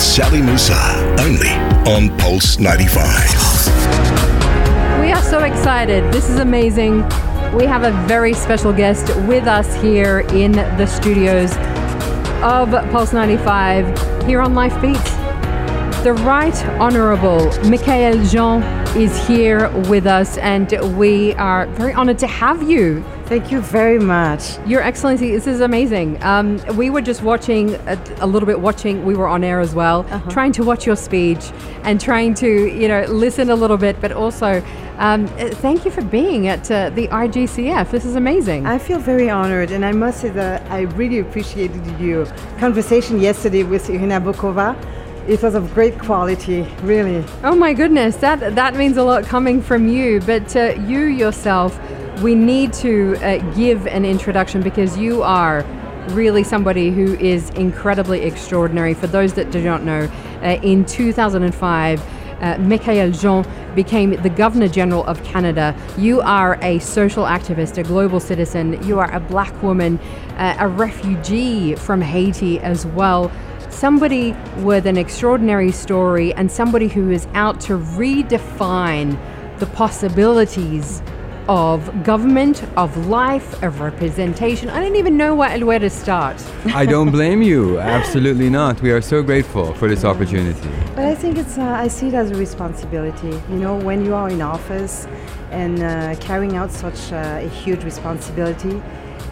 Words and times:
Sally 0.00 0.40
Musa, 0.40 0.74
only 1.20 1.50
on 1.86 2.16
Pulse 2.16 2.58
95. 2.58 2.96
We 4.98 5.12
are 5.12 5.20
so 5.20 5.44
excited. 5.44 6.10
This 6.10 6.30
is 6.30 6.38
amazing. 6.38 7.02
We 7.52 7.66
have 7.66 7.82
a 7.82 7.92
very 8.08 8.32
special 8.32 8.72
guest 8.72 9.14
with 9.26 9.46
us 9.46 9.74
here 9.82 10.20
in 10.32 10.52
the 10.52 10.86
studios 10.86 11.52
of 12.42 12.70
Pulse 12.90 13.12
95 13.12 14.24
here 14.26 14.40
on 14.40 14.54
Life 14.54 14.80
Beats. 14.80 15.10
The 16.02 16.14
Right 16.24 16.56
Honourable 16.80 17.50
Michaëlle 17.68 18.26
Jean 18.32 18.62
is 18.96 19.26
here 19.28 19.68
with 19.90 20.06
us, 20.06 20.38
and 20.38 20.72
we 20.96 21.34
are 21.34 21.66
very 21.66 21.92
honoured 21.92 22.18
to 22.20 22.26
have 22.26 22.62
you. 22.62 23.04
Thank 23.30 23.52
you 23.52 23.60
very 23.60 24.00
much. 24.00 24.58
Your 24.66 24.82
Excellency, 24.82 25.30
this 25.30 25.46
is 25.46 25.60
amazing. 25.60 26.20
Um, 26.20 26.58
we 26.76 26.90
were 26.90 27.00
just 27.00 27.22
watching 27.22 27.76
a, 27.86 27.96
a, 28.18 28.26
little 28.26 28.44
bit, 28.44 28.58
watching, 28.58 29.04
we 29.04 29.14
were 29.14 29.28
on 29.28 29.44
air 29.44 29.60
as 29.60 29.72
well, 29.72 30.00
uh-huh. 30.10 30.28
trying 30.32 30.50
to 30.50 30.64
watch 30.64 30.84
your 30.84 30.96
speech 30.96 31.52
and 31.84 32.00
trying 32.00 32.34
to, 32.34 32.48
you 32.48 32.88
know, 32.88 33.02
listen 33.02 33.48
a 33.48 33.54
little 33.54 33.76
bit, 33.76 34.00
but 34.00 34.10
also 34.10 34.60
um, 34.98 35.28
thank 35.28 35.84
you 35.84 35.92
for 35.92 36.02
being 36.02 36.48
at 36.48 36.68
uh, 36.72 36.90
the 36.90 37.06
IGCF. 37.06 37.92
This 37.92 38.04
is 38.04 38.16
amazing. 38.16 38.66
I 38.66 38.78
feel 38.78 38.98
very 38.98 39.30
honored, 39.30 39.70
and 39.70 39.84
I 39.84 39.92
must 39.92 40.22
say 40.22 40.30
that 40.30 40.68
I 40.68 40.80
really 40.80 41.20
appreciated 41.20 42.00
your 42.00 42.26
conversation 42.58 43.20
yesterday 43.20 43.62
with 43.62 43.88
Irina 43.88 44.20
Bokova 44.20 44.74
it 45.28 45.42
was 45.42 45.54
of 45.54 45.72
great 45.74 45.98
quality, 45.98 46.62
really. 46.82 47.24
Oh 47.44 47.54
my 47.54 47.72
goodness, 47.72 48.16
that 48.16 48.56
that 48.56 48.74
means 48.74 48.96
a 48.96 49.04
lot 49.04 49.24
coming 49.24 49.62
from 49.62 49.86
you. 49.86 50.20
But 50.20 50.56
uh, 50.56 50.74
you 50.86 51.04
yourself, 51.04 51.78
we 52.22 52.34
need 52.34 52.72
to 52.74 53.16
uh, 53.16 53.38
give 53.54 53.86
an 53.86 54.04
introduction 54.04 54.62
because 54.62 54.96
you 54.96 55.22
are 55.22 55.64
really 56.10 56.42
somebody 56.44 56.90
who 56.90 57.14
is 57.14 57.50
incredibly 57.50 58.22
extraordinary. 58.22 58.94
For 58.94 59.06
those 59.06 59.34
that 59.34 59.50
do 59.50 59.62
not 59.62 59.82
know, 59.82 60.10
uh, 60.42 60.58
in 60.62 60.84
2005. 60.84 62.00
Uh, 62.40 62.54
Michaëlle 62.56 63.20
Jean 63.20 63.44
became 63.74 64.12
the 64.22 64.30
Governor 64.30 64.68
General 64.68 65.04
of 65.04 65.22
Canada. 65.24 65.76
You 65.98 66.22
are 66.22 66.58
a 66.62 66.78
social 66.78 67.24
activist, 67.24 67.76
a 67.76 67.82
global 67.82 68.18
citizen. 68.18 68.82
You 68.82 68.98
are 68.98 69.14
a 69.14 69.20
black 69.20 69.62
woman, 69.62 69.98
uh, 70.38 70.56
a 70.58 70.66
refugee 70.66 71.74
from 71.74 72.00
Haiti 72.00 72.58
as 72.60 72.86
well 72.86 73.30
somebody 73.68 74.32
with 74.58 74.84
an 74.84 74.96
extraordinary 74.96 75.70
story 75.70 76.34
and 76.34 76.50
somebody 76.50 76.88
who 76.88 77.10
is 77.10 77.26
out 77.34 77.60
to 77.60 77.78
redefine 77.78 79.18
the 79.58 79.66
possibilities 79.66 81.02
of 81.50 82.04
government, 82.04 82.62
of 82.76 83.08
life, 83.08 83.60
of 83.64 83.80
representation. 83.80 84.68
I 84.68 84.80
don't 84.80 84.94
even 84.94 85.16
know 85.16 85.34
where, 85.34 85.66
where 85.66 85.80
to 85.80 85.90
start. 85.90 86.40
I 86.66 86.86
don't 86.86 87.10
blame 87.18 87.42
you. 87.42 87.80
Absolutely 87.80 88.48
not. 88.48 88.80
We 88.80 88.92
are 88.92 89.00
so 89.00 89.20
grateful 89.20 89.74
for 89.74 89.88
this 89.88 90.04
opportunity. 90.04 90.70
But 90.94 91.06
I 91.06 91.16
think 91.16 91.38
it's, 91.38 91.58
uh, 91.58 91.62
I 91.62 91.88
see 91.88 92.06
it 92.06 92.14
as 92.14 92.30
a 92.30 92.36
responsibility. 92.36 93.30
You 93.48 93.56
know, 93.56 93.74
when 93.74 94.04
you 94.04 94.14
are 94.14 94.30
in 94.30 94.40
office 94.40 95.08
and 95.50 95.82
uh, 95.82 96.14
carrying 96.20 96.54
out 96.54 96.70
such 96.70 97.12
uh, 97.12 97.40
a 97.42 97.48
huge 97.48 97.82
responsibility, 97.82 98.80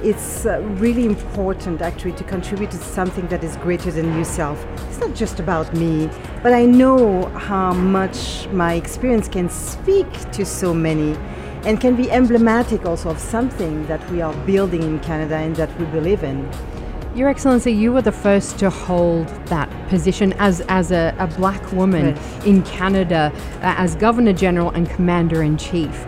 it's 0.03 0.45
uh, 0.45 0.61
really 0.81 1.07
important 1.07 1.83
actually 1.83 2.15
to 2.15 2.25
contribute 2.25 2.73
to 2.73 2.79
something 2.79 3.29
that 3.29 3.45
is 3.45 3.57
greater 3.59 3.93
than 3.93 4.07
yourself. 4.19 4.67
It's 4.89 4.99
not 4.99 5.15
just 5.15 5.39
about 5.39 5.73
me, 5.73 6.11
but 6.43 6.53
I 6.53 6.67
know 6.67 7.27
how 7.27 7.73
much 7.75 8.49
my 8.49 8.75
experience 8.75 9.29
can 9.29 9.49
speak 9.49 10.11
to 10.33 10.45
so 10.45 10.75
many 10.75 11.17
and 11.65 11.81
can 11.81 11.97
be 11.97 12.11
emblematic 12.11 12.85
also 12.85 13.11
of 13.11 13.19
something 13.19 13.87
that 13.87 14.11
we 14.11 14.21
are 14.21 14.35
building 14.45 14.83
in 14.83 15.01
Canada 15.01 15.37
and 15.37 15.57
that 15.57 15.77
we 15.79 15.87
believe 15.87 16.23
in. 16.23 16.49
Your 17.15 17.29
Excellency, 17.29 17.73
you 17.73 17.93
were 17.93 18.03
the 18.03 18.13
first 18.13 18.59
to 18.61 18.71
hold 18.71 19.27
that 19.47 19.69
position 19.89 20.35
as, 20.35 20.61
as 20.69 20.93
a, 20.93 21.15
a 21.19 21.27
black 21.27 21.73
woman 21.73 22.17
in 22.45 22.63
Canada, 22.63 23.33
uh, 23.57 23.75
as 23.77 23.97
Governor 23.97 24.33
General 24.33 24.71
and 24.71 24.89
Commander 24.89 25.43
in 25.43 25.57
Chief. 25.57 26.07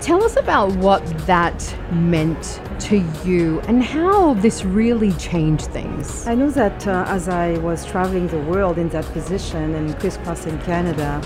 Tell 0.00 0.24
us 0.24 0.36
about 0.36 0.74
what 0.76 1.04
that 1.26 1.76
meant 1.92 2.60
to 2.80 3.04
you 3.24 3.60
and 3.62 3.82
how 3.82 4.34
this 4.34 4.64
really 4.64 5.12
changed 5.14 5.66
things. 5.66 6.26
I 6.26 6.36
know 6.36 6.50
that 6.50 6.86
uh, 6.86 7.04
as 7.08 7.28
I 7.28 7.58
was 7.58 7.84
traveling 7.84 8.28
the 8.28 8.38
world 8.38 8.78
in 8.78 8.88
that 8.90 9.04
position 9.06 9.74
and 9.74 9.98
crisscrossing 9.98 10.58
Canada, 10.60 11.20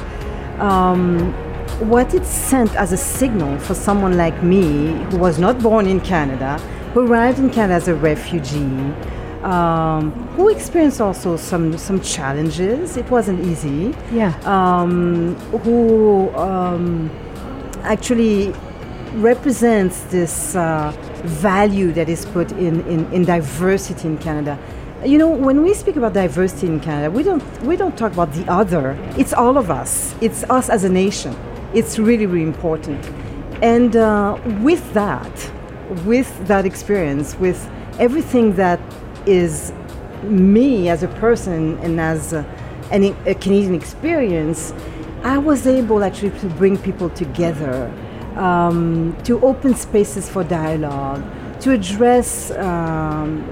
um, 0.59 1.35
what 1.81 2.15
it 2.15 2.25
sent 2.25 2.75
as 2.77 2.93
a 2.93 2.97
signal 2.97 3.59
for 3.59 3.75
someone 3.75 4.17
like 4.17 4.43
me, 4.43 4.93
who 5.11 5.19
was 5.19 5.39
not 5.39 5.61
born 5.61 5.87
in 5.87 6.01
Canada, 6.01 6.59
who 6.93 7.07
arrived 7.07 7.39
in 7.39 7.51
Canada 7.51 7.75
as 7.75 7.89
a 7.89 7.95
refugee, 7.95 8.93
um, 9.43 10.13
who 10.37 10.49
experienced 10.49 11.01
also 11.01 11.37
some 11.37 11.77
some 11.77 12.01
challenges. 12.01 12.97
It 12.97 13.11
wasn't 13.11 13.45
easy. 13.47 13.95
Yeah. 14.13 14.39
Um, 14.45 15.35
who 15.65 16.31
um, 16.37 17.11
actually 17.83 18.55
represents 19.15 20.03
this 20.05 20.57
uh, 20.57 20.93
value 21.25 21.93
that 21.93 22.09
is 22.09 22.25
put 22.27 22.51
in, 22.53 22.81
in, 22.87 23.13
in 23.13 23.25
diversity 23.25 24.09
in 24.09 24.19
Canada. 24.19 24.59
You 25.05 25.19
know, 25.19 25.29
when 25.29 25.63
we 25.63 25.75
speak 25.75 25.97
about 25.97 26.13
diversity 26.13 26.69
in 26.69 26.81
Canada, 26.81 27.11
we 27.11 27.23
don't, 27.23 27.43
we 27.63 27.77
don't 27.77 27.99
talk 27.99 28.13
about 28.13 28.33
the 28.33 28.51
other. 28.51 28.97
It's 29.19 29.33
all 29.33 29.59
of 29.59 29.71
us. 29.71 30.15
It's 30.21 30.45
us 30.45 30.71
as 30.71 30.85
a 30.85 30.89
nation. 30.89 31.37
It's 31.75 31.99
really, 31.99 32.27
really 32.27 32.47
important. 32.47 33.05
And 33.63 33.97
uh, 33.97 34.39
with 34.61 34.93
that, 34.93 35.51
with 36.05 36.47
that 36.47 36.67
experience, 36.67 37.35
with 37.37 37.71
everything 37.99 38.57
that 38.57 38.81
is 39.27 39.73
me 40.23 40.89
as 40.89 41.03
a 41.03 41.09
person 41.09 41.79
and 41.79 42.01
as 42.01 42.33
a, 42.33 42.45
an, 42.91 43.17
a 43.27 43.35
Canadian 43.35 43.75
experience, 43.75 44.73
I 45.23 45.39
was 45.39 45.67
able 45.67 46.03
actually 46.03 46.39
to 46.41 46.47
bring 46.47 46.77
people 46.77 47.09
together 47.11 47.93
um, 48.37 49.17
to 49.25 49.41
open 49.41 49.75
spaces 49.75 50.29
for 50.29 50.43
dialogue, 50.45 51.23
to 51.61 51.73
address 51.73 52.51
um, 52.53 53.45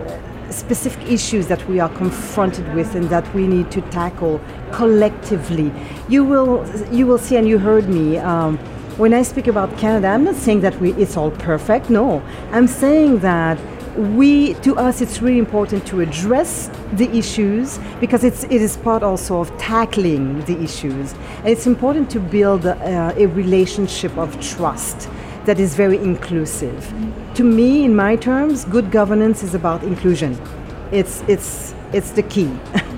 specific 0.51 1.03
issues 1.11 1.47
that 1.47 1.67
we 1.69 1.81
are 1.81 1.89
confronted 1.91 2.73
with 2.75 2.95
and 2.95 3.09
that 3.11 3.33
we 3.35 3.47
need 3.47 3.71
to 3.71 3.81
tackle 3.83 4.41
collectively. 4.73 5.73
You 6.09 6.25
will, 6.25 6.67
you 6.91 7.07
will 7.07 7.19
see, 7.19 7.37
and 7.37 7.49
you 7.49 7.59
heard 7.59 7.89
me. 7.89 8.19
Um, 8.19 8.59
when 8.97 9.15
I 9.15 9.23
speak 9.23 9.47
about 9.47 9.77
Canada, 9.79 10.09
I'm 10.09 10.25
not 10.25 10.35
saying 10.35 10.61
that 10.61 10.79
we, 10.81 10.93
it's 10.95 11.17
all 11.17 11.31
perfect. 11.31 11.89
No, 11.89 12.23
I'm 12.53 12.67
saying 12.67 13.21
that 13.21 13.59
we 13.97 14.55
to 14.55 14.77
us 14.77 15.01
it's 15.01 15.21
really 15.21 15.39
important 15.39 15.85
to 15.85 16.01
address 16.01 16.71
the 16.93 17.11
issues 17.11 17.79
because 17.99 18.23
it's 18.23 18.45
it 18.45 18.63
is 18.63 18.77
part 18.77 19.03
also 19.03 19.41
of 19.41 19.57
tackling 19.59 20.41
the 20.45 20.57
issues 20.63 21.13
and 21.39 21.49
it's 21.49 21.67
important 21.67 22.09
to 22.09 22.21
build 22.21 22.65
uh, 22.67 23.13
a 23.17 23.27
relationship 23.27 24.17
of 24.17 24.41
trust 24.41 25.09
that 25.47 25.59
is 25.59 25.75
very 25.75 25.99
inclusive 25.99 26.93
to 27.35 27.45
me 27.45 27.85
in 27.85 27.95
my 27.95 28.17
terms 28.17 28.65
good 28.67 28.91
governance 28.91 29.43
is 29.43 29.55
about 29.55 29.83
inclusion 29.83 30.39
it's 30.93 31.23
it's 31.29 31.75
it's 31.93 32.11
the 32.13 32.23
key 32.23 32.51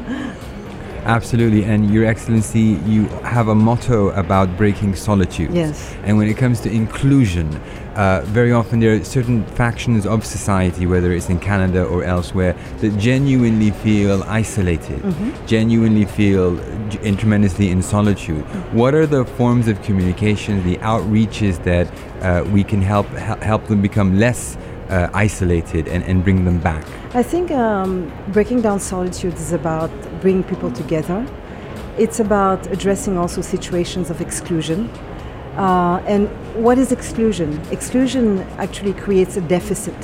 Absolutely, 1.05 1.65
and 1.65 1.93
Your 1.93 2.05
Excellency, 2.05 2.79
you 2.87 3.07
have 3.25 3.49
a 3.49 3.57
motto 3.57 4.11
about 4.11 4.57
breaking 4.57 4.95
solitude. 4.95 5.53
Yes. 5.53 5.97
And 6.05 6.17
when 6.17 6.29
it 6.29 6.37
comes 6.37 6.61
to 6.61 6.71
inclusion, 6.71 7.61
uh, 7.95 8.23
very 8.27 8.53
often 8.53 8.81
there 8.81 8.95
are 8.95 9.05
certain 9.05 9.45
factions 9.47 10.07
of 10.07 10.25
society, 10.25 10.87
whether 10.87 11.13
it's 11.13 11.29
in 11.29 11.39
Canada 11.39 11.85
or 11.85 12.05
elsewhere, 12.05 12.57
that 12.79 12.97
genuinely 12.99 13.71
feel 13.71 14.23
isolated, 14.25 15.01
mm-hmm. 15.01 15.47
genuinely 15.47 16.05
feel 16.05 16.57
g- 16.89 16.99
tremendously 17.17 17.71
in 17.71 17.83
solitude. 17.83 18.45
Mm-hmm. 18.45 18.79
What 18.79 18.95
are 18.95 19.07
the 19.07 19.25
forms 19.25 19.69
of 19.69 19.83
communication, 19.83 20.63
the 20.65 20.77
outreaches 20.79 21.63
that 21.65 21.87
uh, 22.23 22.45
we 22.51 22.65
can 22.65 22.81
help 22.81 23.07
help 23.43 23.67
them 23.67 23.83
become 23.83 24.19
less 24.19 24.57
uh, 24.89 25.11
isolated 25.13 25.89
and, 25.89 26.03
and 26.05 26.25
bring 26.25 26.45
them 26.45 26.59
back? 26.59 26.85
I 27.15 27.23
think 27.23 27.51
um, 27.51 28.11
breaking 28.29 28.63
down 28.63 28.81
solitude 28.81 29.35
is 29.35 29.53
about 29.53 29.91
bringing 30.21 30.45
people 30.45 30.71
together. 30.71 31.27
It's 31.99 32.21
about 32.21 32.67
addressing 32.73 33.19
also 33.19 33.43
situations 33.43 34.09
of 34.09 34.21
exclusion. 34.23 34.89
Uh, 35.57 36.03
and 36.07 36.29
what 36.55 36.79
is 36.79 36.93
exclusion? 36.93 37.61
Exclusion 37.71 38.39
actually 38.57 38.95
creates 38.95 39.37
a 39.37 39.41
deficit, 39.43 39.95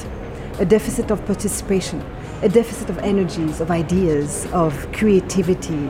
a 0.59 0.65
deficit 0.65 1.11
of 1.11 1.25
participation, 1.25 2.05
a 2.43 2.49
deficit 2.49 2.91
of 2.91 2.99
energies, 2.99 3.61
of 3.61 3.71
ideas, 3.71 4.47
of 4.53 4.93
creativity, 4.93 5.89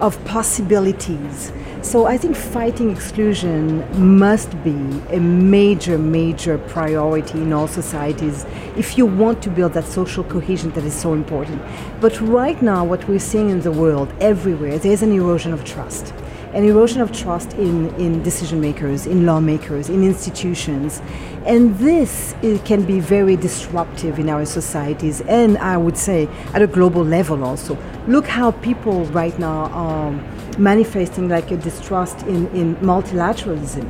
of 0.00 0.22
possibilities. 0.24 1.52
So 1.80 2.06
I 2.06 2.18
think 2.18 2.36
fighting 2.36 2.90
exclusion 2.90 4.18
must 4.18 4.50
be 4.62 4.76
a 5.10 5.18
major, 5.18 5.96
major 5.96 6.58
priority 6.58 7.40
in 7.40 7.52
all 7.52 7.68
societies 7.68 8.44
if 8.76 8.98
you 8.98 9.06
want 9.06 9.42
to 9.42 9.50
build 9.50 9.72
that 9.72 9.84
social 9.84 10.24
cohesion 10.24 10.70
that 10.72 10.84
is 10.84 10.94
so 10.94 11.14
important. 11.14 11.62
But 12.00 12.20
right 12.20 12.60
now, 12.60 12.84
what 12.84 13.08
we're 13.08 13.18
seeing 13.18 13.48
in 13.48 13.60
the 13.60 13.72
world, 13.72 14.12
everywhere, 14.20 14.78
there's 14.78 15.02
an 15.02 15.12
erosion 15.12 15.52
of 15.52 15.64
trust. 15.64 16.12
An 16.54 16.64
erosion 16.64 17.00
of 17.00 17.12
trust 17.12 17.52
in, 17.54 17.94
in 17.96 18.22
decision 18.22 18.60
makers, 18.60 19.06
in 19.06 19.26
lawmakers, 19.26 19.88
in 19.88 20.02
institutions. 20.02 21.02
And 21.44 21.76
this 21.78 22.34
it 22.42 22.64
can 22.64 22.84
be 22.84 23.00
very 23.00 23.36
disruptive 23.36 24.18
in 24.18 24.28
our 24.28 24.44
societies 24.44 25.20
and 25.22 25.58
I 25.58 25.76
would 25.76 25.96
say 25.96 26.28
at 26.54 26.62
a 26.62 26.66
global 26.66 27.04
level 27.04 27.44
also. 27.44 27.76
Look 28.06 28.26
how 28.26 28.52
people 28.52 29.04
right 29.06 29.38
now 29.38 29.66
are 29.72 30.10
manifesting 30.58 31.28
like 31.28 31.50
a 31.50 31.56
distrust 31.56 32.22
in, 32.22 32.46
in 32.48 32.76
multilateralism. 32.76 33.88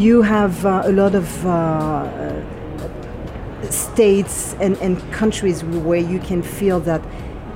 You 0.00 0.22
have 0.22 0.64
uh, 0.64 0.82
a 0.84 0.92
lot 0.92 1.14
of 1.14 1.46
uh, 1.46 2.42
states 3.70 4.54
and, 4.54 4.76
and 4.78 5.00
countries 5.12 5.62
where 5.64 6.00
you 6.00 6.18
can 6.18 6.42
feel 6.42 6.80
that 6.80 7.02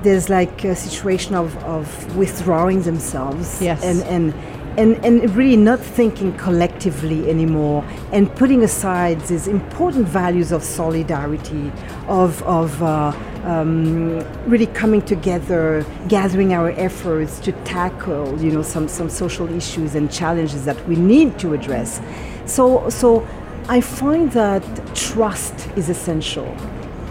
there's 0.03 0.29
like 0.29 0.63
a 0.63 0.75
situation 0.75 1.35
of, 1.35 1.55
of 1.63 2.15
withdrawing 2.15 2.81
themselves 2.83 3.61
Yes. 3.61 3.83
and, 3.83 4.01
and 4.03 4.33
and 4.77 5.03
and 5.03 5.35
really 5.35 5.57
not 5.57 5.79
thinking 5.79 6.31
collectively 6.37 7.27
anymore 7.29 7.83
and 8.11 8.33
putting 8.35 8.63
aside 8.63 9.19
these 9.21 9.47
important 9.47 10.07
values 10.07 10.51
of 10.51 10.63
solidarity 10.63 11.71
of 12.07 12.43
of 12.43 12.81
uh, 12.83 13.11
um, 13.43 14.19
really 14.45 14.67
coming 14.67 15.01
together 15.01 15.83
gathering 16.07 16.53
our 16.53 16.69
efforts 16.71 17.39
to 17.39 17.51
tackle 17.63 18.39
you 18.39 18.51
know 18.51 18.61
some 18.61 18.87
some 18.87 19.09
social 19.09 19.49
issues 19.55 19.95
and 19.95 20.11
challenges 20.11 20.63
that 20.65 20.77
we 20.87 20.95
need 20.95 21.39
to 21.39 21.53
address 21.55 21.99
so 22.45 22.87
so 22.89 23.27
I 23.67 23.81
find 23.81 24.31
that 24.33 24.63
trust 24.95 25.67
is 25.75 25.89
essential 25.89 26.45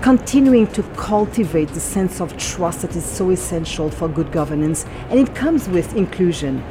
continuing 0.03 0.67
to 0.69 0.83
cultivate 0.95 1.69
the 1.69 1.81
sense 1.81 2.21
of 2.21 2.37
trust 2.37 2.83
that 2.83 2.95
is 2.97 3.05
so 3.05 3.31
essential 3.31 3.91
for 3.91 4.09
good 4.09 4.31
governance, 4.33 4.85
and 5.11 5.19
it 5.19 5.35
comes 5.35 5.69
with 5.69 5.95
inclusion. 5.97 6.63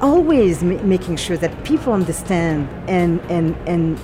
Always 0.00 0.62
ma- 0.62 0.82
making 0.82 1.16
sure 1.16 1.36
that 1.36 1.64
people 1.64 1.92
understand 1.92 2.68
and, 2.88 3.20
and, 3.30 3.54
and 3.68 3.98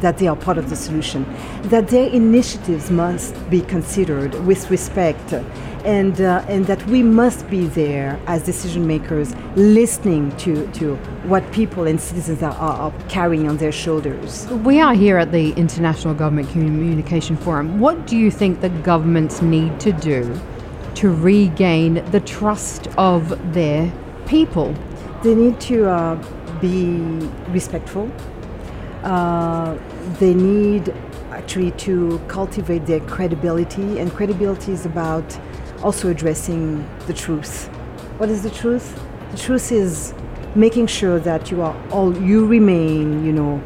that 0.00 0.18
they 0.18 0.26
are 0.26 0.34
part 0.36 0.58
of 0.58 0.68
the 0.70 0.76
solution, 0.76 1.24
that 1.64 1.88
their 1.88 2.08
initiatives 2.08 2.90
must 2.90 3.34
be 3.48 3.60
considered 3.60 4.34
with 4.46 4.70
respect, 4.70 5.34
and, 5.86 6.20
uh, 6.20 6.44
and 6.48 6.66
that 6.66 6.84
we 6.88 7.00
must 7.00 7.48
be 7.48 7.68
there 7.68 8.20
as 8.26 8.42
decision 8.42 8.88
makers 8.88 9.34
listening 9.54 10.36
to, 10.36 10.66
to 10.72 10.96
what 11.28 11.50
people 11.52 11.86
and 11.86 12.00
citizens 12.00 12.42
are, 12.42 12.52
are, 12.54 12.92
carrying 13.08 13.48
on 13.48 13.56
their 13.58 13.70
shoulders. 13.70 14.48
We 14.64 14.80
are 14.80 14.94
here 14.94 15.16
at 15.16 15.30
the 15.30 15.52
International 15.52 16.12
Government 16.12 16.50
Communication 16.50 17.36
Forum. 17.36 17.78
What 17.78 18.04
do 18.04 18.16
you 18.16 18.32
think 18.32 18.60
the 18.60 18.68
governments 18.68 19.40
need 19.42 19.78
to 19.80 19.92
do 19.92 20.38
to 20.96 21.14
regain 21.14 22.04
the 22.10 22.20
trust 22.20 22.88
of 22.98 23.54
their 23.54 23.92
people? 24.26 24.74
They 25.22 25.36
need 25.36 25.60
to 25.60 25.88
uh, 25.88 26.60
be 26.60 26.98
respectful. 27.50 28.10
Uh, 29.04 29.78
they 30.18 30.34
need 30.34 30.92
actually 31.30 31.70
to 31.72 32.18
cultivate 32.26 32.86
their 32.86 33.00
credibility, 33.00 34.00
and 34.00 34.10
credibility 34.12 34.72
is 34.72 34.84
about 34.84 35.38
also 35.86 36.08
addressing 36.08 36.84
the 37.06 37.14
truth. 37.14 37.68
What 38.18 38.28
is 38.28 38.42
the 38.42 38.50
truth? 38.50 39.00
The 39.30 39.38
truth 39.38 39.70
is 39.70 40.14
making 40.56 40.88
sure 40.88 41.20
that 41.20 41.52
you 41.52 41.62
are 41.62 41.76
all 41.90 42.10
you 42.18 42.44
remain, 42.44 43.24
you 43.24 43.30
know, 43.30 43.62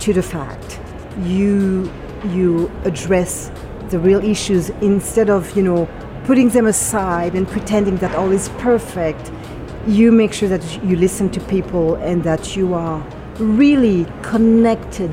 to 0.00 0.12
the 0.12 0.22
fact. 0.22 0.78
You 1.20 1.90
you 2.36 2.70
address 2.84 3.50
the 3.88 3.98
real 3.98 4.22
issues 4.22 4.68
instead 4.92 5.30
of 5.30 5.56
you 5.56 5.62
know 5.62 5.88
putting 6.24 6.50
them 6.50 6.66
aside 6.66 7.34
and 7.34 7.48
pretending 7.48 7.96
that 7.98 8.14
all 8.14 8.30
is 8.30 8.48
perfect 8.58 9.30
you 9.86 10.10
make 10.10 10.32
sure 10.32 10.48
that 10.48 10.64
you 10.82 10.96
listen 10.96 11.28
to 11.30 11.40
people 11.40 11.96
and 11.96 12.24
that 12.24 12.56
you 12.56 12.72
are 12.72 12.98
really 13.38 14.06
connected 14.22 15.12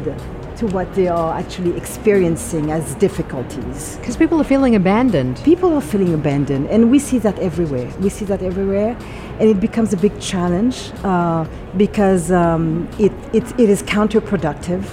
to 0.61 0.67
what 0.67 0.93
they 0.93 1.07
are 1.07 1.33
actually 1.35 1.75
experiencing 1.75 2.71
as 2.71 2.93
difficulties. 2.95 3.97
Because 3.97 4.15
people 4.15 4.39
are 4.39 4.43
feeling 4.43 4.75
abandoned. 4.75 5.41
People 5.43 5.73
are 5.73 5.81
feeling 5.81 6.13
abandoned, 6.13 6.67
and 6.67 6.91
we 6.91 6.99
see 6.99 7.17
that 7.17 7.37
everywhere. 7.39 7.89
We 7.99 8.09
see 8.09 8.25
that 8.25 8.43
everywhere, 8.43 8.95
and 9.39 9.49
it 9.49 9.59
becomes 9.59 9.91
a 9.91 9.97
big 9.97 10.19
challenge 10.19 10.91
uh, 11.03 11.47
because 11.77 12.31
um, 12.31 12.87
it, 12.99 13.11
it, 13.33 13.59
it 13.59 13.69
is 13.71 13.81
counterproductive. 13.81 14.83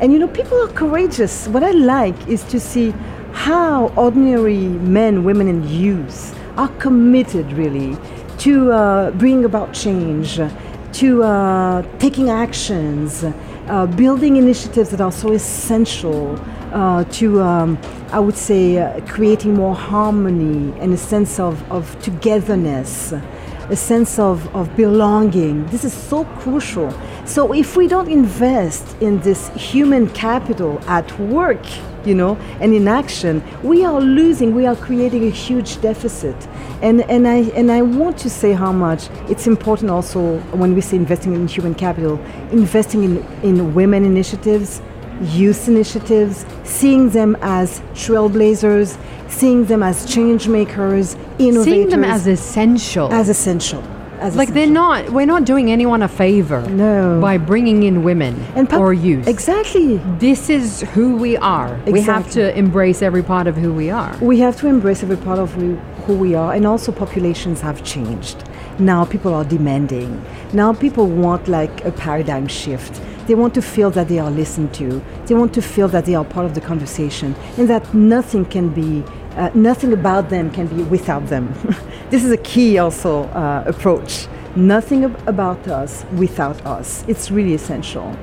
And 0.00 0.10
you 0.10 0.18
know, 0.18 0.28
people 0.28 0.58
are 0.64 0.72
courageous. 0.72 1.48
What 1.48 1.62
I 1.62 1.72
like 1.72 2.16
is 2.26 2.42
to 2.44 2.58
see 2.58 2.94
how 3.32 3.88
ordinary 3.96 4.68
men, 4.96 5.22
women, 5.22 5.48
and 5.48 5.68
youth 5.68 6.34
are 6.56 6.72
committed 6.78 7.52
really 7.52 7.94
to 8.38 8.72
uh, 8.72 9.10
bring 9.10 9.44
about 9.44 9.74
change, 9.74 10.40
to 10.92 11.22
uh, 11.22 11.82
taking 11.98 12.30
actions, 12.30 13.22
uh, 13.70 13.86
building 13.86 14.36
initiatives 14.36 14.90
that 14.90 15.00
are 15.00 15.12
so 15.12 15.32
essential 15.32 16.36
uh, 16.72 17.04
to, 17.04 17.40
um, 17.40 17.78
I 18.10 18.18
would 18.18 18.36
say, 18.36 18.78
uh, 18.78 19.00
creating 19.06 19.54
more 19.54 19.76
harmony 19.76 20.78
and 20.80 20.92
a 20.92 20.96
sense 20.96 21.38
of, 21.38 21.62
of 21.70 21.96
togetherness, 22.02 23.12
a 23.12 23.76
sense 23.76 24.18
of, 24.18 24.52
of 24.56 24.74
belonging. 24.76 25.66
This 25.66 25.84
is 25.84 25.92
so 25.92 26.24
crucial. 26.40 26.92
So 27.24 27.52
if 27.52 27.76
we 27.76 27.86
don't 27.86 28.08
invest 28.08 28.96
in 29.00 29.20
this 29.20 29.48
human 29.50 30.08
capital 30.10 30.80
at 30.88 31.16
work, 31.20 31.64
you 32.06 32.14
know, 32.14 32.36
and 32.60 32.74
in 32.74 32.88
action, 32.88 33.42
we 33.62 33.84
are 33.84 34.00
losing, 34.00 34.54
we 34.54 34.66
are 34.66 34.76
creating 34.76 35.26
a 35.26 35.30
huge 35.30 35.80
deficit. 35.80 36.36
And, 36.82 37.02
and, 37.02 37.28
I, 37.28 37.38
and 37.54 37.70
I 37.70 37.82
want 37.82 38.16
to 38.18 38.30
say 38.30 38.52
how 38.52 38.72
much 38.72 39.08
it's 39.28 39.46
important 39.46 39.90
also 39.90 40.38
when 40.52 40.74
we 40.74 40.80
say 40.80 40.96
investing 40.96 41.34
in 41.34 41.46
human 41.46 41.74
capital, 41.74 42.18
investing 42.50 43.04
in, 43.04 43.16
in 43.42 43.74
women 43.74 44.04
initiatives, 44.04 44.80
youth 45.20 45.68
initiatives, 45.68 46.46
seeing 46.64 47.10
them 47.10 47.36
as 47.42 47.80
trailblazers, 47.94 48.98
seeing 49.28 49.64
them 49.66 49.82
as 49.82 50.06
change 50.06 50.48
makers, 50.48 51.14
innovators. 51.38 51.64
Seeing 51.64 51.88
them 51.90 52.04
as 52.04 52.26
essential. 52.26 53.12
as 53.12 53.28
essential. 53.28 53.82
As 54.20 54.36
like 54.36 54.50
they're 54.52 54.66
not, 54.66 55.08
we're 55.10 55.26
not 55.26 55.44
doing 55.46 55.70
anyone 55.70 56.02
a 56.02 56.08
favor 56.08 56.60
No. 56.68 57.18
by 57.20 57.38
bringing 57.38 57.84
in 57.84 58.02
women 58.04 58.34
and 58.54 58.68
pub- 58.68 58.80
or 58.80 58.92
youth. 58.92 59.26
Exactly. 59.26 59.96
this 60.18 60.50
is 60.50 60.82
who 60.94 61.16
we 61.16 61.36
are. 61.38 61.80
We 61.86 62.02
have 62.02 62.30
to 62.32 62.56
embrace 62.56 63.00
every 63.00 63.22
part 63.22 63.46
of 63.46 63.56
who 63.56 63.72
we 63.72 63.90
are. 63.90 64.14
We 64.20 64.38
have 64.40 64.56
to 64.60 64.66
embrace 64.68 65.02
every 65.02 65.16
part 65.16 65.38
of 65.38 65.52
who, 65.54 65.76
who 66.06 66.14
we 66.16 66.34
are, 66.34 66.52
and 66.52 66.66
also 66.66 66.92
populations 66.92 67.62
have 67.62 67.82
changed. 67.82 68.44
Now 68.78 69.04
people 69.04 69.32
are 69.34 69.44
demanding. 69.44 70.22
Now 70.52 70.72
people 70.74 71.06
want 71.06 71.48
like 71.48 71.84
a 71.84 71.92
paradigm 71.92 72.46
shift. 72.46 73.00
They 73.26 73.34
want 73.34 73.54
to 73.54 73.62
feel 73.62 73.90
that 73.92 74.08
they 74.08 74.18
are 74.18 74.30
listened 74.30 74.74
to. 74.74 75.00
They 75.26 75.34
want 75.34 75.54
to 75.54 75.62
feel 75.62 75.88
that 75.88 76.04
they 76.04 76.14
are 76.14 76.24
part 76.24 76.44
of 76.46 76.54
the 76.54 76.60
conversation, 76.60 77.34
and 77.56 77.68
that 77.70 77.94
nothing 77.94 78.44
can 78.44 78.68
be, 78.70 79.02
uh, 79.40 79.50
nothing 79.54 79.92
about 79.94 80.28
them 80.28 80.50
can 80.50 80.66
be 80.66 80.82
without 80.82 81.26
them. 81.28 81.54
this 82.10 82.22
is 82.24 82.30
a 82.30 82.36
key 82.36 82.76
also 82.78 83.24
uh, 83.24 83.64
approach. 83.66 84.26
Nothing 84.54 85.04
ab- 85.04 85.28
about 85.28 85.66
us 85.66 86.04
without 86.12 86.64
us. 86.66 87.04
It's 87.08 87.30
really 87.30 87.54
essential. 87.54 88.14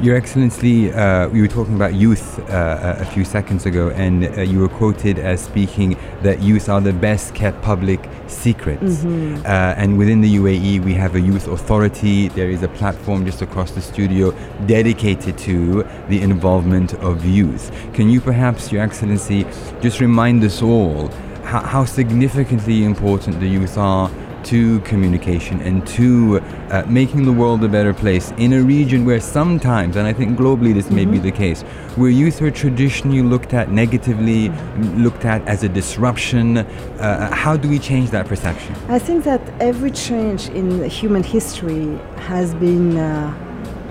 Your 0.00 0.16
Excellency, 0.16 0.92
uh, 0.92 1.28
we 1.28 1.40
were 1.40 1.48
talking 1.48 1.76
about 1.76 1.94
youth 1.94 2.40
uh, 2.50 2.96
a 2.98 3.02
a 3.02 3.04
few 3.04 3.24
seconds 3.24 3.64
ago, 3.64 3.90
and 3.90 4.24
uh, 4.24 4.40
you 4.40 4.58
were 4.58 4.68
quoted 4.68 5.18
as 5.18 5.40
speaking 5.40 5.96
that 6.22 6.42
youth 6.42 6.68
are 6.68 6.80
the 6.80 6.92
best 6.92 7.34
kept 7.34 7.62
public 7.62 8.00
secrets. 8.26 9.04
Uh, 9.44 9.74
and 9.76 9.96
within 9.96 10.20
the 10.20 10.36
UAE, 10.36 10.84
we 10.84 10.94
have 10.94 11.14
a 11.14 11.20
youth 11.20 11.46
authority. 11.46 12.28
There 12.28 12.50
is 12.50 12.62
a 12.62 12.68
platform 12.68 13.24
just 13.24 13.40
across 13.40 13.70
the 13.70 13.80
studio 13.80 14.32
dedicated 14.66 15.38
to 15.38 15.84
the 16.08 16.20
involvement 16.22 16.94
of 16.94 17.24
youth. 17.24 17.70
Can 17.92 18.10
you 18.10 18.20
perhaps, 18.20 18.72
Your 18.72 18.82
Excellency, 18.82 19.46
just 19.80 20.00
remind 20.00 20.42
us 20.42 20.60
all 20.60 21.08
how, 21.44 21.60
how 21.60 21.84
significantly 21.84 22.84
important 22.84 23.38
the 23.38 23.48
youth 23.48 23.78
are 23.78 24.10
to 24.44 24.80
communication 24.80 25.60
and 25.60 25.86
to 25.86 26.40
uh, 26.70 26.84
making 26.88 27.24
the 27.24 27.32
world 27.32 27.62
a 27.64 27.68
better 27.68 27.94
place 27.94 28.32
in 28.36 28.52
a 28.52 28.60
region 28.60 29.04
where 29.04 29.20
sometimes, 29.20 29.96
and 29.96 30.06
I 30.06 30.12
think 30.12 30.38
globally 30.38 30.74
this 30.74 30.90
may 30.90 31.04
be 31.04 31.18
the 31.18 31.32
case, 31.32 31.62
where 31.96 32.10
youth 32.10 32.42
are 32.42 32.50
traditionally 32.50 33.22
looked 33.22 33.54
at 33.54 33.70
negatively, 33.70 34.50
looked 34.96 35.24
at 35.24 35.46
as 35.46 35.62
a 35.62 35.68
disruption. 35.68 36.58
Uh, 36.58 37.34
how 37.34 37.56
do 37.56 37.68
we 37.68 37.78
change 37.78 38.10
that 38.10 38.26
perception? 38.26 38.74
I 38.88 38.98
think 38.98 39.24
that 39.24 39.40
every 39.60 39.90
change 39.90 40.48
in 40.48 40.82
human 40.88 41.22
history 41.22 41.98
has 42.16 42.54
been 42.54 42.96
uh, 42.96 43.32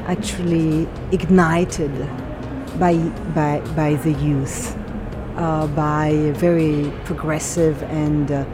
actually 0.08 0.88
ignited 1.12 1.92
by, 2.80 2.98
by, 3.36 3.62
by 3.76 3.96
the 3.96 4.12
youth, 4.14 4.78
uh, 5.38 5.68
by 5.68 6.32
very 6.36 6.92
progressive 7.06 7.82
and, 7.84 8.32
uh, 8.32 8.46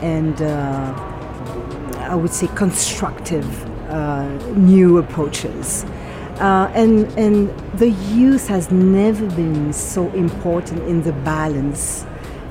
and 0.00 0.42
uh, 0.42 1.07
I 2.08 2.14
would 2.14 2.32
say 2.32 2.48
constructive 2.54 3.46
uh, 3.90 4.26
new 4.54 4.98
approaches. 4.98 5.84
Uh, 6.40 6.70
and, 6.74 7.06
and 7.18 7.48
the 7.78 7.90
youth 7.90 8.48
has 8.48 8.70
never 8.70 9.26
been 9.30 9.72
so 9.72 10.08
important 10.12 10.82
in 10.84 11.02
the 11.02 11.12
balance 11.12 12.06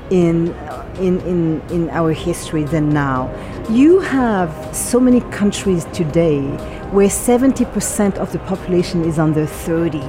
in, 0.09 0.53
in, 0.99 1.19
in, 1.21 1.61
in 1.69 1.89
our 1.89 2.11
history 2.13 2.63
than 2.63 2.89
now. 2.89 3.29
You 3.69 3.99
have 3.99 4.75
so 4.75 4.99
many 4.99 5.21
countries 5.31 5.85
today 5.93 6.41
where 6.91 7.09
70% 7.09 8.15
of 8.15 8.31
the 8.31 8.39
population 8.39 9.03
is 9.03 9.19
under 9.19 9.45
30. 9.45 10.01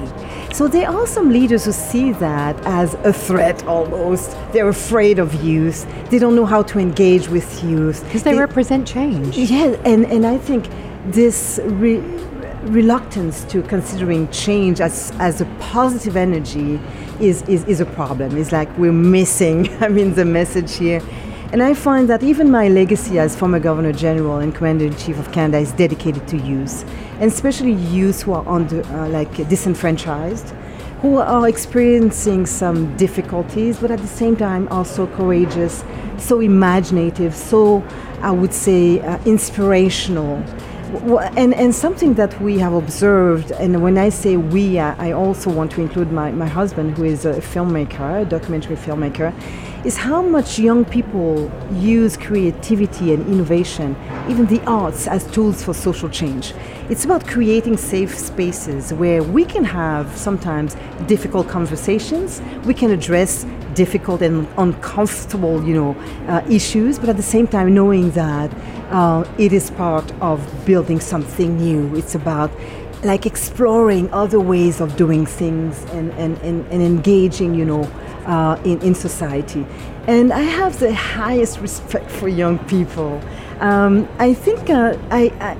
So 0.53 0.67
there 0.67 0.89
are 0.89 1.05
some 1.05 1.29
leaders 1.29 1.65
who 1.65 1.73
see 1.73 2.13
that 2.13 2.55
as 2.65 2.93
a 3.03 3.11
threat 3.11 3.65
almost. 3.65 4.31
They're 4.53 4.69
afraid 4.69 5.19
of 5.19 5.43
youth. 5.43 5.85
They 6.09 6.19
don't 6.19 6.35
know 6.35 6.45
how 6.45 6.63
to 6.63 6.79
engage 6.79 7.27
with 7.27 7.63
youth. 7.63 8.03
Because 8.05 8.23
they, 8.23 8.31
they, 8.31 8.39
represent 8.39 8.87
change. 8.87 9.37
Yeah, 9.37 9.75
and, 9.85 10.05
and 10.05 10.25
I 10.25 10.37
think 10.37 10.69
this 11.07 11.59
re- 11.63 11.99
reluctance 12.63 13.43
to 13.45 13.61
considering 13.63 14.29
change 14.31 14.81
as, 14.81 15.11
as 15.19 15.41
a 15.41 15.45
positive 15.59 16.15
energy 16.15 16.79
is, 17.21 17.41
is, 17.43 17.63
is 17.65 17.79
a 17.79 17.85
problem. 17.85 18.37
It's 18.37 18.51
like 18.51 18.69
we're 18.77 18.91
missing, 18.91 19.69
I 19.81 19.87
mean, 19.87 20.13
the 20.13 20.25
message 20.25 20.75
here. 20.75 21.01
And 21.51 21.63
I 21.63 21.73
find 21.73 22.07
that 22.09 22.21
even 22.21 22.51
my 22.51 22.67
legacy 22.67 23.17
as 23.17 23.35
former 23.35 23.59
Governor 23.59 23.91
General 23.91 24.37
and 24.37 24.53
Commander 24.53 24.85
in 24.85 24.95
Chief 24.95 25.17
of 25.17 25.31
Canada 25.31 25.57
is 25.57 25.71
dedicated 25.71 26.27
to 26.27 26.37
youth, 26.37 26.87
and 27.13 27.23
especially 27.23 27.73
youth 27.73 28.21
who 28.21 28.33
are 28.33 28.47
under, 28.47 28.83
uh, 28.85 29.09
like 29.09 29.35
disenfranchised, 29.49 30.53
who 31.01 31.17
are 31.17 31.47
experiencing 31.47 32.45
some 32.45 32.95
difficulties, 32.97 33.79
but 33.79 33.89
at 33.89 33.99
the 33.99 34.07
same 34.07 34.35
time 34.35 34.67
also 34.67 35.07
courageous, 35.07 35.83
so 36.19 36.39
imaginative, 36.39 37.33
so 37.33 37.83
I 38.21 38.29
would 38.31 38.53
say 38.53 38.99
uh, 38.99 39.17
inspirational 39.25 40.43
and, 40.89 41.53
and 41.53 41.73
something 41.73 42.15
that 42.15 42.41
we 42.41 42.57
have 42.57 42.73
observed, 42.73 43.51
and 43.51 43.81
when 43.81 43.97
I 43.97 44.09
say 44.09 44.37
we, 44.37 44.79
I 44.79 45.11
also 45.11 45.51
want 45.51 45.71
to 45.73 45.81
include 45.81 46.11
my, 46.11 46.31
my 46.31 46.47
husband, 46.47 46.97
who 46.97 47.03
is 47.03 47.25
a 47.25 47.35
filmmaker, 47.35 48.23
a 48.23 48.25
documentary 48.25 48.75
filmmaker, 48.75 49.33
is 49.85 49.95
how 49.95 50.21
much 50.21 50.57
young 50.57 50.83
people 50.83 51.49
use 51.71 52.17
creativity 52.17 53.13
and 53.13 53.25
innovation, 53.27 53.95
even 54.27 54.47
the 54.47 54.61
arts, 54.65 55.07
as 55.07 55.29
tools 55.31 55.63
for 55.63 55.73
social 55.73 56.09
change. 56.09 56.53
It's 56.89 57.05
about 57.05 57.25
creating 57.25 57.77
safe 57.77 58.17
spaces 58.17 58.91
where 58.93 59.21
we 59.21 59.45
can 59.45 59.63
have 59.63 60.17
sometimes 60.17 60.75
difficult 61.05 61.47
conversations, 61.47 62.41
we 62.65 62.73
can 62.73 62.89
address 62.91 63.45
difficult 63.83 64.21
and 64.21 64.45
uncomfortable, 64.57 65.55
you 65.67 65.73
know, 65.79 65.91
uh, 66.27 66.59
issues, 66.59 66.99
but 66.99 67.07
at 67.07 67.17
the 67.23 67.29
same 67.35 67.47
time 67.55 67.67
knowing 67.73 68.11
that 68.11 68.49
uh, 68.91 69.23
it 69.37 69.51
is 69.53 69.71
part 69.71 70.07
of 70.19 70.37
building 70.65 70.99
something 71.13 71.49
new. 71.57 71.95
It's 71.95 72.15
about 72.23 72.51
like 73.11 73.25
exploring 73.25 74.05
other 74.11 74.41
ways 74.53 74.81
of 74.81 74.97
doing 74.97 75.25
things 75.25 75.73
and, 75.97 76.11
and, 76.23 76.37
and, 76.39 76.57
and 76.73 76.81
engaging, 76.93 77.55
you 77.59 77.65
know, 77.71 77.83
uh, 78.25 78.59
in, 78.65 78.81
in 78.81 78.93
society. 78.93 79.65
And 80.07 80.33
I 80.33 80.43
have 80.59 80.73
the 80.79 80.93
highest 80.93 81.59
respect 81.61 82.11
for 82.11 82.27
young 82.27 82.57
people. 82.73 83.21
Um, 83.61 83.93
I 84.27 84.33
think 84.33 84.69
uh, 84.69 84.97
I, 85.09 85.21
I, 85.39 85.55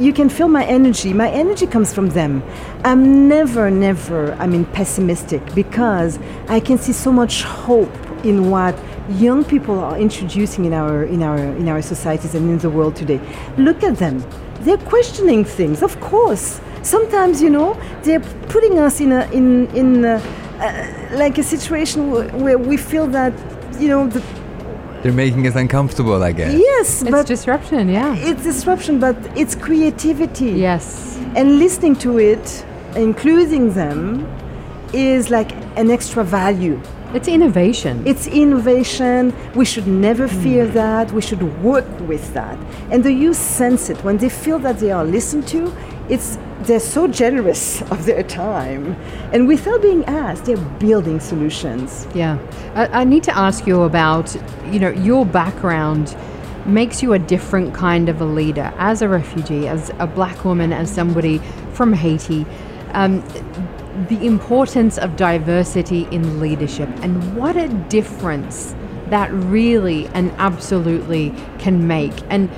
you 0.00 0.12
can 0.12 0.28
feel 0.28 0.48
my 0.48 0.64
energy. 0.64 1.12
My 1.12 1.30
energy 1.30 1.66
comes 1.66 1.92
from 1.92 2.10
them. 2.10 2.42
I'm 2.84 3.28
never, 3.28 3.70
never, 3.70 4.32
I 4.34 4.46
mean, 4.46 4.64
pessimistic 4.66 5.42
because 5.54 6.18
I 6.48 6.60
can 6.60 6.78
see 6.78 6.92
so 6.92 7.12
much 7.12 7.42
hope 7.42 7.92
in 8.24 8.50
what 8.50 8.78
young 9.10 9.44
people 9.44 9.78
are 9.78 9.98
introducing 9.98 10.64
in 10.64 10.72
our 10.72 11.04
in 11.04 11.22
our 11.22 11.38
in 11.38 11.68
our 11.68 11.82
societies 11.82 12.34
and 12.34 12.48
in 12.50 12.58
the 12.58 12.70
world 12.70 12.96
today. 12.96 13.20
Look 13.58 13.82
at 13.82 13.96
them. 13.96 14.24
They're 14.60 14.78
questioning 14.78 15.44
things. 15.44 15.82
Of 15.82 16.00
course, 16.00 16.60
sometimes 16.82 17.42
you 17.42 17.50
know 17.50 17.74
they're 18.02 18.24
putting 18.48 18.78
us 18.78 19.00
in 19.00 19.12
a 19.12 19.30
in 19.30 19.66
in 19.76 20.04
a, 20.04 20.16
uh, 20.60 21.16
like 21.18 21.38
a 21.38 21.42
situation 21.42 22.10
where, 22.10 22.58
we 22.58 22.76
feel 22.76 23.06
that 23.08 23.32
you 23.78 23.88
know 23.88 24.06
the 24.06 24.22
they're 25.04 25.12
making 25.12 25.46
us 25.46 25.54
uncomfortable, 25.54 26.22
I 26.22 26.32
guess. 26.32 26.54
Yes, 26.54 27.02
it's 27.02 27.10
but 27.10 27.26
disruption. 27.26 27.90
Yeah, 27.90 28.16
it's 28.16 28.42
disruption, 28.42 28.98
but 28.98 29.16
it's 29.36 29.54
creativity. 29.54 30.52
Yes, 30.52 31.18
and 31.36 31.58
listening 31.58 31.94
to 31.96 32.18
it, 32.18 32.64
including 32.96 33.74
them, 33.74 34.26
is 34.94 35.28
like 35.28 35.52
an 35.76 35.90
extra 35.90 36.24
value. 36.24 36.80
It's 37.12 37.28
innovation. 37.28 38.02
It's 38.06 38.26
innovation. 38.26 39.34
We 39.54 39.66
should 39.66 39.86
never 39.86 40.26
hmm. 40.26 40.42
fear 40.42 40.66
that. 40.68 41.12
We 41.12 41.20
should 41.20 41.42
work 41.62 41.86
with 42.08 42.32
that. 42.32 42.58
And 42.90 43.04
the 43.04 43.12
youth 43.12 43.36
sense 43.36 43.90
it. 43.90 44.02
When 44.02 44.16
they 44.16 44.30
feel 44.30 44.58
that 44.60 44.78
they 44.78 44.90
are 44.90 45.04
listened 45.04 45.46
to, 45.48 45.70
it's 46.08 46.38
they're 46.66 46.80
so 46.80 47.06
generous 47.06 47.82
of 47.82 48.06
their 48.06 48.22
time. 48.22 48.94
And 49.32 49.46
without 49.46 49.82
being 49.82 50.04
asked, 50.04 50.46
they're 50.46 50.56
building 50.56 51.20
solutions. 51.20 52.06
Yeah. 52.14 52.38
I, 52.74 53.00
I 53.00 53.04
need 53.04 53.22
to 53.24 53.36
ask 53.36 53.66
you 53.66 53.82
about, 53.82 54.34
you 54.70 54.78
know, 54.78 54.90
your 54.90 55.26
background 55.26 56.16
makes 56.66 57.02
you 57.02 57.12
a 57.12 57.18
different 57.18 57.74
kind 57.74 58.08
of 58.08 58.20
a 58.20 58.24
leader 58.24 58.72
as 58.78 59.02
a 59.02 59.08
refugee, 59.08 59.68
as 59.68 59.90
a 59.98 60.06
black 60.06 60.44
woman, 60.44 60.72
as 60.72 60.90
somebody 60.90 61.38
from 61.72 61.92
Haiti. 61.92 62.46
Um, 62.92 63.22
the 64.08 64.26
importance 64.26 64.98
of 64.98 65.16
diversity 65.16 66.08
in 66.10 66.40
leadership 66.40 66.88
and 67.02 67.36
what 67.36 67.56
a 67.56 67.68
difference 67.68 68.74
that 69.08 69.30
really 69.32 70.08
and 70.08 70.32
absolutely 70.38 71.32
can 71.58 71.86
make. 71.86 72.12
And 72.30 72.50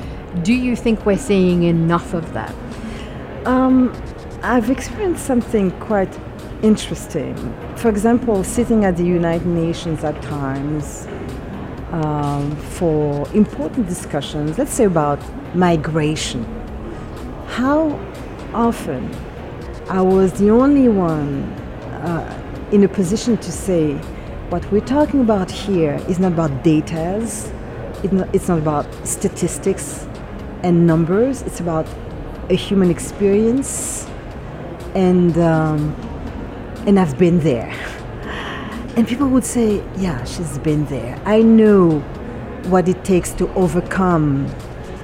do 0.43 0.55
you 0.55 0.77
think 0.77 1.05
we're 1.05 1.19
seeing 1.19 1.65
enough 1.65 2.15
of 2.15 2.33
that? 2.33 2.55
Um, 3.47 3.93
I've 4.43 4.71
experienced 4.71 5.25
something 5.25 5.71
quite 5.79 6.13
interesting. 6.63 7.37
For 7.77 7.89
example, 7.89 8.43
sitting 8.43 8.85
at 8.85 8.97
the 8.97 9.05
United 9.05 9.47
Nations 9.47 10.03
at 10.03 10.21
times 10.21 11.07
um, 11.93 12.57
for 12.57 13.29
important 13.35 13.87
discussions, 13.87 14.59
let's 14.59 14.73
say 14.73 14.83
about 14.83 15.21
migration. 15.55 16.45
How 17.47 17.97
often 18.53 19.15
I 19.89 20.03
was 20.03 20.33
the 20.33 20.51
only 20.51 20.89
one 20.89 21.45
uh, 22.03 22.69
in 22.73 22.83
a 22.83 22.89
position 22.89 23.37
to 23.37 23.53
say 23.53 23.95
what 24.51 24.69
we're 24.73 24.81
talking 24.81 25.21
about 25.21 25.53
here 25.53 26.03
is 26.09 26.19
not 26.19 26.33
about 26.33 26.65
data, 26.65 27.19
it's 28.03 28.49
not 28.49 28.59
about 28.59 28.87
statistics 29.07 30.05
and 30.65 30.85
numbers, 30.85 31.43
it's 31.43 31.61
about 31.61 31.87
a 32.49 32.55
human 32.55 32.91
experience, 32.91 34.07
and, 34.95 35.37
um, 35.39 35.95
and 36.87 36.99
I've 36.99 37.19
been 37.19 37.41
there. 37.41 37.73
And 38.97 39.07
people 39.07 39.29
would 39.29 39.45
say, 39.45 39.85
Yeah, 39.97 40.25
she's 40.25 40.59
been 40.59 40.87
there. 40.87 41.21
I 41.25 41.43
know 41.43 42.01
what 42.71 42.89
it 42.89 43.05
takes 43.05 43.33
to 43.33 43.53
overcome 43.55 44.47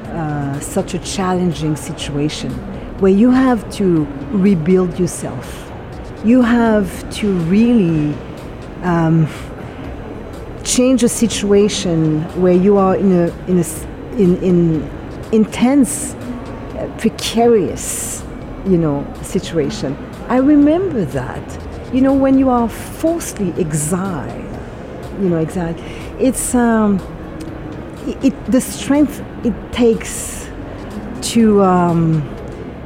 uh, 0.07 0.59
such 0.61 0.95
a 0.95 0.99
challenging 0.99 1.77
situation 1.77 2.51
where 3.01 3.13
you 3.13 3.31
have 3.31 3.71
to 3.73 4.05
rebuild 4.31 4.99
yourself. 4.99 5.73
You 6.25 6.43
have 6.43 7.11
to 7.15 7.33
really 7.33 8.15
um, 8.83 9.29
change 10.65 11.03
a 11.03 11.09
situation 11.09 12.23
where 12.41 12.55
you 12.55 12.77
are 12.77 12.97
in 12.97 13.13
a 13.13 13.27
in 13.47 13.59
a 13.59 14.21
in, 14.21 14.37
in 14.43 14.91
intense, 15.33 16.15
precarious, 16.99 18.23
you 18.67 18.79
know, 18.79 19.07
situation. 19.23 19.97
I 20.29 20.37
remember 20.37 21.05
that. 21.07 21.59
You 21.93 22.01
know, 22.01 22.15
when 22.15 22.39
you 22.39 22.49
are 22.49 22.69
forcibly 22.69 23.53
exiled, 23.61 24.51
you 25.21 25.29
know, 25.29 25.37
exiled, 25.37 25.79
it's 26.19 26.55
um, 26.55 26.99
it, 28.07 28.33
it 28.33 28.47
the 28.47 28.61
strength 28.61 29.23
it 29.45 29.55
takes 29.73 30.49
to. 31.33 31.63
Um, 31.63 32.39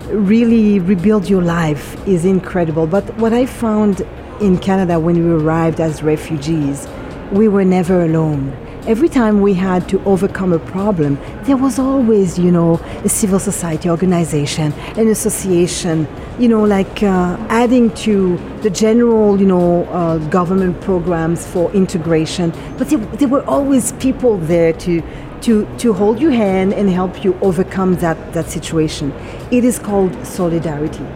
really 0.08 0.78
rebuild 0.78 1.28
your 1.28 1.42
life 1.42 1.96
is 2.06 2.25
incredible. 2.25 2.86
But 2.86 3.04
what 3.16 3.32
I 3.32 3.46
found 3.46 4.00
in 4.40 4.58
Canada 4.58 5.00
when 5.00 5.22
we 5.25 5.30
arrived 5.30 5.80
as 5.80 6.02
refugees, 6.02 6.86
we 7.32 7.48
were 7.48 7.64
never 7.64 8.04
alone. 8.04 8.56
Every 8.87 9.09
time 9.09 9.40
we 9.40 9.52
had 9.55 9.88
to 9.88 10.00
overcome 10.05 10.52
a 10.52 10.61
problem, 10.61 11.19
there 11.43 11.57
was 11.57 11.76
always, 11.76 12.38
you 12.38 12.52
know, 12.52 12.75
a 13.02 13.09
civil 13.09 13.40
society 13.40 13.90
organization, 13.90 14.73
an 14.97 15.09
association, 15.09 16.07
you 16.38 16.49
know, 16.49 16.62
like 16.62 17.02
uh, 17.02 17.37
adding 17.49 17.90
to 18.07 18.37
the 18.62 18.71
general, 18.71 19.40
you 19.40 19.47
know, 19.47 19.87
uh, 19.87 20.19
government 20.28 20.81
programs 20.83 21.45
for 21.45 21.69
integration. 21.73 22.52
But 22.78 22.88
there, 22.88 23.00
there 23.19 23.26
were 23.26 23.45
always 23.47 23.90
people 23.95 24.38
there 24.38 24.73
to 24.75 25.02
to, 25.43 25.66
to 25.78 25.93
hold 25.93 26.21
your 26.21 26.31
hand 26.31 26.73
and 26.73 26.88
help 26.88 27.25
you 27.25 27.38
overcome 27.43 27.97
that, 27.97 28.33
that 28.33 28.49
situation. 28.50 29.12
It 29.50 29.64
is 29.64 29.78
called 29.78 30.26
solidarity. 30.26 31.07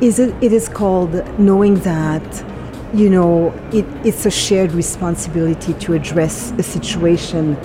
Is 0.00 0.18
it, 0.18 0.34
it 0.42 0.52
is 0.52 0.68
called 0.68 1.12
knowing 1.38 1.76
that 1.80 2.44
you 2.94 3.08
know 3.08 3.52
it, 3.72 3.84
it's 4.04 4.26
a 4.26 4.30
shared 4.30 4.72
responsibility 4.72 5.74
to 5.74 5.94
address 5.94 6.52
a 6.58 6.62
situation 6.62 7.56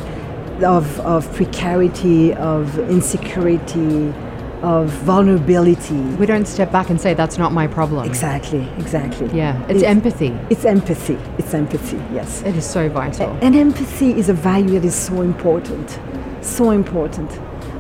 of, 0.64 1.00
of 1.02 1.32
precarity, 1.34 2.34
of 2.34 2.78
insecurity, 2.90 4.14
of 4.62 4.90
vulnerability. 4.90 6.00
We 6.18 6.26
don't 6.26 6.48
step 6.48 6.72
back 6.72 6.90
and 6.90 7.00
say 7.00 7.14
that's 7.14 7.38
not 7.38 7.52
my 7.52 7.68
problem. 7.68 8.08
Exactly, 8.08 8.68
exactly. 8.78 9.28
Yeah, 9.38 9.62
it's, 9.68 9.84
empathy. 9.84 10.38
It's 10.50 10.66
empathy. 10.66 11.18
It's 11.38 11.54
empathy. 11.54 11.98
Yes. 12.14 12.42
It 12.44 12.56
is 12.56 12.66
so 12.66 12.90
vital. 12.90 13.38
And 13.42 13.56
empathy 13.56 14.12
is 14.12 14.30
a 14.30 14.34
value 14.34 14.80
that 14.80 14.86
is 14.86 14.96
so 14.96 15.22
important, 15.22 16.00
so 16.42 16.72
important. 16.72 17.32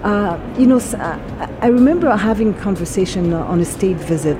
Uh, 0.03 0.39
you 0.59 0.67
know, 0.67 0.77
uh, 0.77 1.47
I 1.61 1.67
remember 1.67 2.15
having 2.15 2.53
a 2.53 2.59
conversation 2.59 3.33
on 3.33 3.59
a 3.59 3.65
state 3.65 3.97
visit 3.97 4.37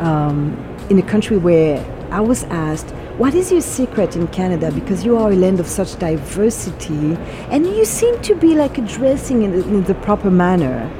um, 0.00 0.56
in 0.90 0.98
a 0.98 1.02
country 1.02 1.36
where 1.36 1.78
I 2.10 2.20
was 2.20 2.44
asked, 2.44 2.90
"What 3.18 3.34
is 3.34 3.50
your 3.50 3.60
secret 3.60 4.16
in 4.16 4.26
Canada? 4.28 4.70
Because 4.72 5.04
you 5.04 5.16
are 5.16 5.32
a 5.32 5.36
land 5.36 5.60
of 5.60 5.66
such 5.66 5.98
diversity, 5.98 7.16
and 7.50 7.66
you 7.66 7.84
seem 7.84 8.20
to 8.22 8.34
be 8.34 8.54
like 8.54 8.78
addressing 8.78 9.42
it 9.42 9.66
in 9.66 9.84
the 9.84 9.94
proper 9.94 10.30
manner." 10.30 10.90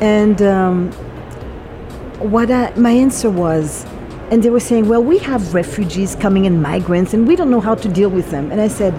And 0.00 0.42
um, 0.42 0.92
what 2.18 2.50
I, 2.50 2.72
my 2.76 2.90
answer 2.90 3.30
was, 3.30 3.84
and 4.30 4.42
they 4.42 4.50
were 4.50 4.60
saying, 4.60 4.88
well, 4.88 5.02
we 5.02 5.18
have 5.18 5.54
refugees 5.54 6.14
coming 6.16 6.46
and 6.46 6.62
migrants, 6.62 7.14
and 7.14 7.28
we 7.28 7.36
don't 7.36 7.50
know 7.50 7.60
how 7.60 7.74
to 7.74 7.88
deal 7.88 8.08
with 8.08 8.30
them. 8.30 8.50
And 8.50 8.60
I 8.60 8.68
said, 8.68 8.94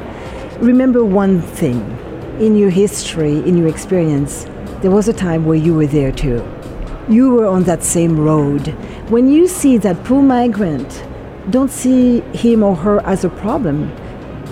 remember 0.62 1.04
one 1.04 1.42
thing 1.42 1.80
in 2.40 2.56
your 2.56 2.70
history, 2.70 3.38
in 3.40 3.58
your 3.58 3.68
experience, 3.68 4.46
there 4.82 4.92
was 4.92 5.08
a 5.08 5.14
time 5.14 5.46
where 5.46 5.58
you 5.58 5.74
were 5.74 5.88
there 5.88 6.12
too. 6.12 6.46
You 7.10 7.32
were 7.32 7.48
on 7.48 7.64
that 7.64 7.84
same 7.84 8.20
road. 8.20 8.68
When 9.10 9.30
you 9.30 9.48
see 9.48 9.78
that 9.78 10.04
poor 10.04 10.22
migrant, 10.22 11.04
don't 11.50 11.72
see 11.72 12.22
him 12.32 12.64
or 12.64 12.76
her 12.76 13.00
as 13.06 13.26
a 13.26 13.30
problem. 13.30 13.92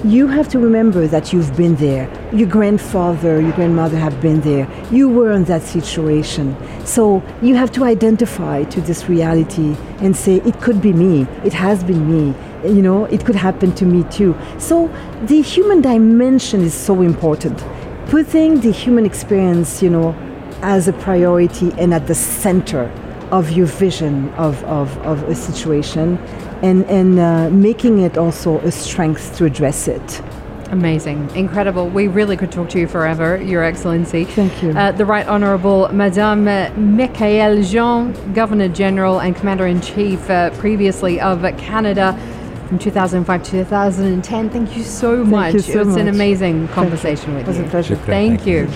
You 0.04 0.28
have 0.28 0.50
to 0.50 0.60
remember 0.60 1.06
that 1.08 1.32
you've 1.32 1.56
been 1.56 1.76
there. 1.76 2.10
Your 2.34 2.50
grandfather, 2.50 3.40
your 3.40 3.52
grandmother 3.52 3.98
have 3.98 4.20
been 4.20 4.42
there. 4.42 4.68
You 4.92 5.08
were 5.08 5.32
in 5.32 5.44
that 5.44 5.62
situation. 5.62 6.58
So 6.86 7.24
you 7.42 7.56
have 7.56 7.72
to 7.74 7.84
identify 7.84 8.64
to 8.64 8.82
this 8.82 9.08
reality 9.08 9.78
and 10.00 10.18
say, 10.18 10.38
it 10.38 10.60
could 10.60 10.82
be 10.82 10.92
me. 10.92 11.28
It 11.46 11.54
has 11.54 11.84
been 11.84 12.10
me. 12.10 12.36
You 12.68 12.82
know, 12.82 13.06
it 13.06 13.26
could 13.26 13.36
happen 13.36 13.76
to 13.76 13.86
me 13.86 14.04
too. 14.06 14.36
So 14.58 14.88
the 15.26 15.42
human 15.42 15.82
dimension 15.82 16.62
is 16.62 16.74
so 16.74 17.02
important. 17.04 17.64
Putting 18.08 18.60
the 18.60 18.72
human 18.72 19.06
experience, 19.06 19.84
you 19.84 19.92
know, 19.92 20.16
as 20.64 20.88
a 20.88 20.94
priority 20.94 21.72
and 21.78 21.94
at 21.94 22.08
the 22.08 22.16
center 22.16 22.92
of 23.32 23.52
your 23.52 23.68
vision 23.68 24.30
of, 24.32 24.64
of, 24.66 24.98
of 25.00 25.24
a 25.24 25.36
situation 25.36 26.18
and, 26.62 26.86
and 26.86 27.20
uh, 27.20 27.50
making 27.50 28.00
it 28.00 28.18
also 28.18 28.60
a 28.60 28.72
strength 28.72 29.36
to 29.38 29.46
address 29.46 29.88
it. 29.88 30.22
Amazing, 30.72 31.30
incredible. 31.36 31.90
We 31.90 32.08
really 32.08 32.38
could 32.38 32.50
talk 32.52 32.70
to 32.70 32.80
you 32.80 32.88
forever, 32.88 33.42
Your 33.42 33.62
Excellency. 33.62 34.24
Thank 34.24 34.64
you. 34.64 34.70
Uh, 34.72 34.94
the 34.94 35.06
Right 35.06 35.28
Honourable 35.28 35.90
Madame 35.92 36.46
Michaelle 36.96 37.62
Jean, 37.62 38.14
Governor 38.34 38.70
General 38.70 39.20
and 39.20 39.36
Commander 39.36 39.68
in 39.68 39.82
Chief 39.82 40.30
uh, 40.30 40.50
previously 40.52 41.20
of 41.20 41.42
Canada 41.58 42.18
from 42.70 42.80
2005 42.80 43.44
to 43.44 43.52
2010. 43.52 44.50
Thank 44.50 44.78
you 44.78 44.84
so 44.84 45.26
much. 45.26 45.56
you 45.56 45.60
so 45.60 45.82
it 45.82 45.86
was 45.88 45.98
an 45.98 46.06
much. 46.06 46.16
amazing 46.16 46.56
Thank 46.60 46.70
you. 46.70 46.76
conversation 46.76 47.32
It 47.34 47.38
with 47.40 47.48
was 47.48 47.58
you. 47.58 47.66
a 47.66 47.68
pleasure. 47.68 47.96
Shukran. 47.98 48.06
Thank 48.06 48.42
Thank 48.42 48.48
you. 48.48 48.68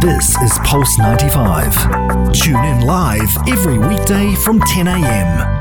This 0.00 0.34
is 0.40 0.58
Pulse 0.64 0.96
95. 0.98 2.32
Tune 2.32 2.64
in 2.64 2.86
live 2.86 3.36
every 3.48 3.78
weekday 3.78 4.34
from 4.36 4.60
10 4.60 4.88
a.m. 4.88 5.55